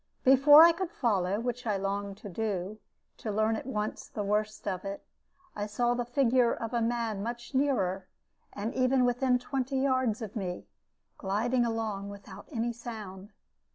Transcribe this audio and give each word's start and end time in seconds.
Before 0.23 0.63
I 0.63 0.71
could 0.71 0.89
follow, 0.89 1.39
which 1.39 1.67
I 1.67 1.77
longed 1.77 2.17
to 2.17 2.27
do, 2.27 2.79
to 3.17 3.29
learn 3.31 3.55
at 3.55 3.67
once 3.67 4.07
the 4.07 4.23
worst 4.23 4.67
of 4.67 4.83
it, 4.83 5.05
I 5.55 5.67
saw 5.67 5.93
the 5.93 6.05
figure 6.05 6.51
of 6.51 6.73
a 6.73 6.81
man 6.81 7.21
much 7.21 7.53
nearer, 7.53 8.07
and 8.51 8.73
even 8.73 9.05
within 9.05 9.37
twenty 9.37 9.77
yards 9.77 10.23
of 10.23 10.35
me, 10.35 10.65
gliding 11.19 11.67
along 11.67 12.09
without 12.09 12.47
any 12.49 12.73
sound. 12.73 13.31